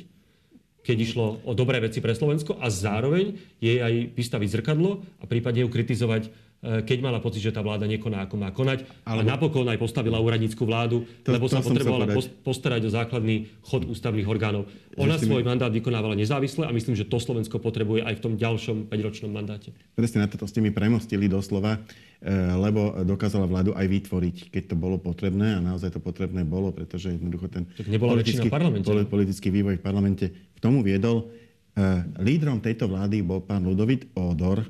[0.86, 5.66] keď išlo o dobré veci pre Slovensko a zároveň jej aj vystaviť zrkadlo a prípadne
[5.66, 6.30] ju kritizovať
[6.64, 8.88] keď mala pocit, že tá vláda nekoná, ako má konať.
[9.04, 9.28] Ale...
[9.28, 12.08] A napokon aj postavila úradnícku vládu, to, lebo to sa potrebovala
[12.40, 14.72] postarať o základný chod ústavných orgánov.
[14.96, 15.48] Ona svoj mi...
[15.52, 19.76] mandát vykonávala nezávisle a myslím, že to Slovensko potrebuje aj v tom ďalšom 5-ročnom mandáte.
[19.98, 24.76] Presne na toto ste mi premostili doslova, eh, lebo dokázala vládu aj vytvoriť, keď to
[24.80, 27.68] bolo potrebné a naozaj to potrebné bolo, pretože jednoducho ten
[28.00, 29.04] politický, no.
[29.04, 31.28] politický vývoj v parlamente k tomu viedol.
[31.74, 34.62] Eh, lídrom tejto vlády bol pán Ludovit Odor,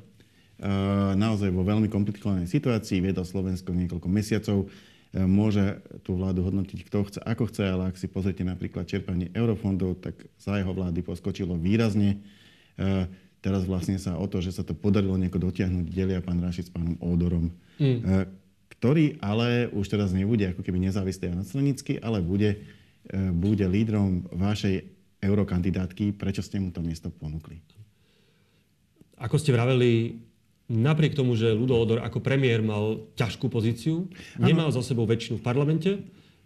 [1.19, 4.71] naozaj vo veľmi komplikovanej situácii, viedol Slovensko niekoľko mesiacov,
[5.13, 10.02] môže tú vládu hodnotiť kto chce, ako chce, ale ak si pozrite napríklad čerpanie eurofondov,
[10.02, 12.17] tak za jeho vlády poskočilo výrazne.
[13.43, 16.73] Teraz vlastne sa o to, že sa to podarilo nejako dotiahnuť, delia pán Rašic s
[16.73, 18.26] pánom Ódorom, mm.
[18.73, 22.63] ktorý ale už teraz nebude ako keby nezávislý a nadstranický, ale bude,
[23.36, 24.88] bude lídrom vašej
[25.21, 26.15] eurokandidátky.
[26.17, 27.62] Prečo ste mu to miesto ponúkli?
[29.19, 30.17] Ako ste vraveli,
[30.73, 34.09] napriek tomu, že Ludo Odor ako premiér mal ťažkú pozíciu,
[34.41, 35.91] nemal za sebou väčšinu v parlamente,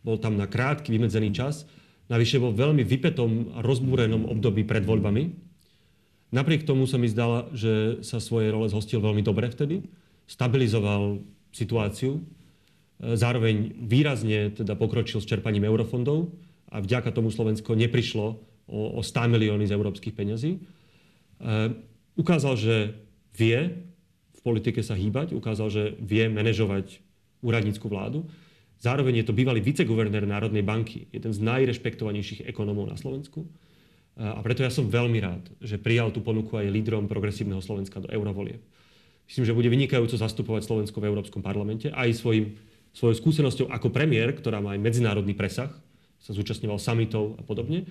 [0.03, 1.63] bol tam na krátky vymedzený čas,
[2.11, 5.47] navyše bol veľmi vypetom a rozbúrenom období pred voľbami.
[6.35, 9.87] Napriek tomu sa mi zdala, že sa svoje role zhostil veľmi dobre vtedy,
[10.27, 11.23] stabilizoval
[11.55, 12.19] situáciu,
[12.99, 16.33] zároveň výrazne teda pokročil s čerpaním eurofondov
[16.67, 18.27] a vďaka tomu Slovensko neprišlo
[18.67, 20.57] o, o 100 milióny z európskych peňazí.
[20.57, 20.59] E,
[22.17, 22.75] ukázal, že
[23.37, 23.86] vie
[24.47, 27.03] politike sa hýbať, ukázal, že vie manažovať
[27.43, 28.23] úradnícku vládu.
[28.79, 33.43] Zároveň je to bývalý viceguvernér Národnej banky, jeden z najrešpektovanejších ekonómov na Slovensku.
[34.15, 38.09] A preto ja som veľmi rád, že prijal tú ponuku aj lídrom progresívneho Slovenska do
[38.09, 38.63] eurovolie.
[39.27, 42.55] Myslím, že bude vynikajúco zastupovať Slovensko v Európskom parlamente aj svojim,
[42.95, 45.69] svojou skúsenosťou ako premiér, ktorá má aj medzinárodný presah,
[46.17, 47.85] sa zúčastňoval samitov a podobne,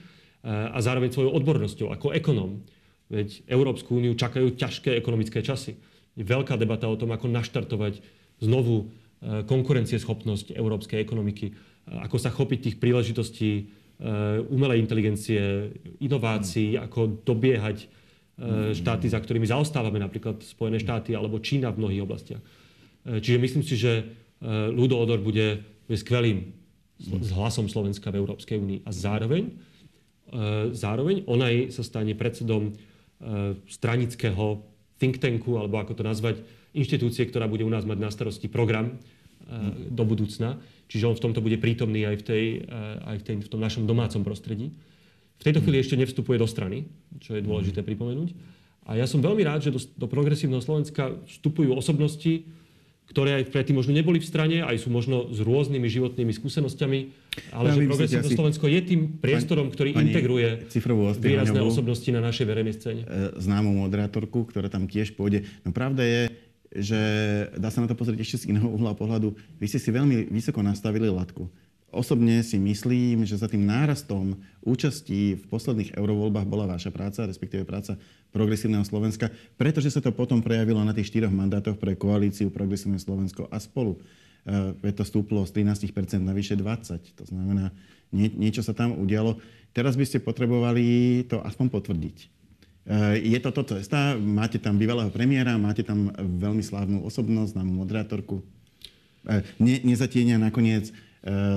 [0.47, 2.63] a zároveň svojou odbornosťou ako ekonóm.
[3.07, 5.79] Veď Európsku úniu čakajú ťažké ekonomické časy
[6.17, 8.01] je veľká debata o tom, ako naštartovať
[8.41, 11.55] znovu e, konkurencieschopnosť európskej ekonomiky, e,
[12.01, 13.63] ako sa chopiť tých príležitostí e,
[14.49, 17.93] umelej inteligencie, inovácií, ako dobiehať
[18.77, 22.43] štáty, za ktorými zaostávame, napríklad Spojené štáty alebo Čína v mnohých oblastiach.
[23.09, 24.13] Čiže myslím si, že
[24.77, 26.53] Ludo Odor bude, bude skvelým
[27.01, 28.85] s hlasom Slovenska v Európskej únii.
[28.85, 29.57] A zároveň,
[30.77, 32.77] zároveň on aj sa stane predsedom
[33.73, 34.61] stranického
[34.97, 36.41] think tanku, alebo ako to nazvať,
[36.77, 38.97] inštitúcie, ktorá bude u nás mať na starosti program
[39.49, 39.97] mm.
[39.97, 40.61] do budúcna.
[40.87, 43.61] Čiže on v tomto bude prítomný aj v, tej, eh, aj v, tej, v tom
[43.61, 44.71] našom domácom prostredí.
[45.37, 46.89] V tejto chvíli ešte nevstupuje do strany,
[47.21, 48.33] čo je dôležité pripomenúť.
[48.87, 52.47] A ja som veľmi rád, že do, do progresívneho Slovenska vstupujú osobnosti,
[53.07, 56.99] ktoré aj predtým možno neboli v strane, aj sú možno s rôznymi životnými skúsenosťami,
[57.55, 60.67] ale ja že progresívne Slovensko je tým priestorom, ktorý pani, integruje
[61.23, 63.03] výrazné osobnosti na našej verejnej scéne.
[63.07, 65.47] E, známu moderátorku, ktorá tam tiež pôjde.
[65.63, 66.23] No pravda je,
[66.77, 67.01] že
[67.57, 69.39] dá sa na to pozrieť ešte z iného uhla pohľadu.
[69.63, 71.47] Vy ste si veľmi vysoko nastavili latku.
[71.95, 74.35] Osobne si myslím, že za tým nárastom
[74.67, 77.95] účastí v posledných eurovoľbách bola vaša práca, respektíve práca
[78.35, 83.47] Progresívneho Slovenska, pretože sa to potom prejavilo na tých štyroch mandátoch pre koalíciu Progresívne Slovensko
[83.49, 84.03] a spolu.
[84.45, 87.23] E, to stúplo z 13% na vyše 20.
[87.23, 87.71] To znamená,
[88.11, 89.39] nie, niečo sa tam udialo.
[89.71, 92.17] Teraz by ste potrebovali to aspoň potvrdiť.
[92.19, 92.27] E,
[93.31, 94.19] je toto cesta?
[94.19, 98.43] Máte tam bývalého premiéra, máte tam veľmi slávnu osobnosť, známu moderátorku?
[99.59, 100.95] ne, nezatienia nakoniec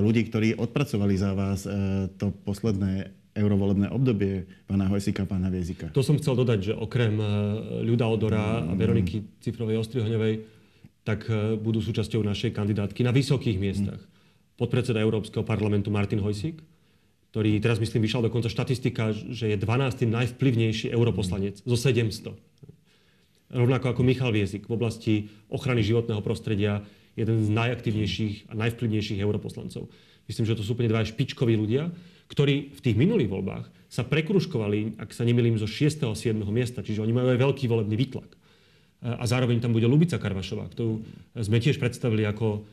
[0.02, 1.70] ľudí, ktorí odpracovali za vás
[2.18, 5.94] to posledné eurovolebné obdobie pána Hojsika a pána Viezika.
[5.94, 7.16] To som chcel dodať, že okrem
[7.86, 10.34] Ľuda Odora a Veroniky Cifrovej Ostrihoňovej
[11.06, 11.30] tak
[11.62, 14.02] budú súčasťou našej kandidátky na vysokých miestach.
[14.60, 16.60] Podpredseda Európskeho parlamentu Martin Hojsik,
[17.32, 20.10] ktorý teraz myslím vyšla dokonca štatistika, že je 12.
[20.10, 22.34] najvplyvnejší europoslanec zo 700.
[23.50, 25.14] Rovnako ako Michal Viezik v oblasti
[25.48, 26.84] ochrany životného prostredia,
[27.16, 29.90] jeden z najaktívnejších a najvplyvnejších europoslancov.
[30.30, 31.90] Myslím, že to sú úplne dva špičkoví ľudia,
[32.30, 36.06] ktorí v tých minulých voľbách sa prekruškovali, ak sa nemýlim, zo 6.
[36.06, 36.38] a 7.
[36.54, 38.30] miesta, čiže oni majú aj veľký volebný výtlak.
[39.00, 41.02] A zároveň tam bude Lubica Karvašová, ktorú
[41.40, 42.68] sme tiež predstavili ako,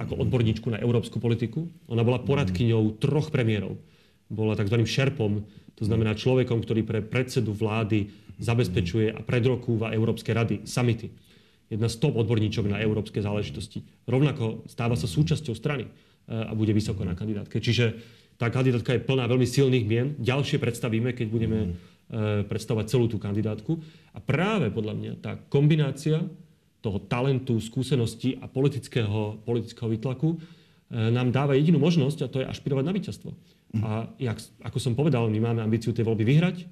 [0.00, 1.66] ako odborníčku na európsku politiku.
[1.90, 3.76] Ona bola poradkyňou troch premiérov
[4.34, 4.82] bola tzv.
[4.84, 5.44] šerpom,
[5.74, 11.10] to znamená človekom, ktorý pre predsedu vlády zabezpečuje a predrokúva Európske rady, samity.
[11.74, 13.82] Jedna z top odborníčok na európske záležitosti.
[14.06, 15.90] Rovnako stáva sa súčasťou strany eh,
[16.30, 17.58] a bude vysoko na kandidátke.
[17.58, 17.98] Čiže
[18.38, 20.14] tá kandidátka je plná veľmi silných mien.
[20.22, 23.82] Ďalšie predstavíme, keď budeme eh, predstavovať celú tú kandidátku.
[24.14, 26.22] A práve podľa mňa tá kombinácia
[26.78, 32.46] toho talentu, skúsenosti a politického, politického výtlaku eh, nám dáva jedinú možnosť, a to je
[32.46, 33.34] ašpirovať na víťazstvo.
[33.82, 36.62] A jak, ako som povedal, my máme ambíciu tie voľby vyhrať.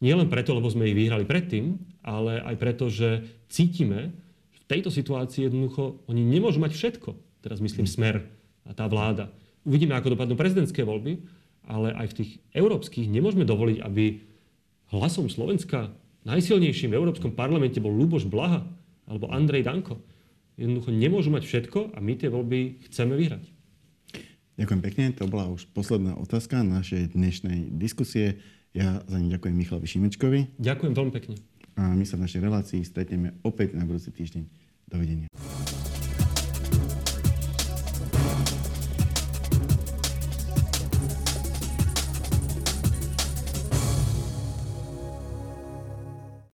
[0.00, 4.16] Nie len preto, lebo sme ich vyhrali predtým, ale aj preto, že cítime,
[4.68, 7.16] tejto situácii jednoducho oni nemôžu mať všetko.
[7.40, 8.28] Teraz myslím smer
[8.68, 9.32] a tá vláda.
[9.64, 11.24] Uvidíme, ako dopadnú prezidentské voľby,
[11.64, 14.20] ale aj v tých európskych nemôžeme dovoliť, aby
[14.92, 15.92] hlasom Slovenska
[16.28, 18.64] najsilnejším v Európskom parlamente bol Luboš Blaha
[19.08, 20.00] alebo Andrej Danko.
[20.60, 23.44] Jednoducho nemôžu mať všetko a my tie voľby chceme vyhrať.
[24.58, 28.42] Ďakujem pekne, to bola už posledná otázka našej dnešnej diskusie.
[28.74, 30.58] Ja za ňu ďakujem Michalovi Šimečkovi.
[30.58, 31.34] Ďakujem veľmi pekne.
[31.78, 34.42] A my sa v našej relácii stretneme opäť na budúci týždeň.
[34.90, 35.77] Dovidenia.